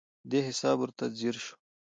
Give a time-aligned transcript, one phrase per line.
[0.29, 1.53] دې حساب ورته ځیر شو.